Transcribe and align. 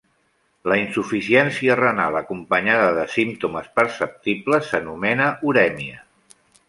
La 0.71 0.75
insuficiència 0.83 1.75
renal 1.81 2.17
acompanyada 2.21 2.87
de 3.01 3.03
símptomes 3.17 3.69
perceptibles 3.81 4.71
s'anomena 4.73 5.29
urèmia. 5.53 6.01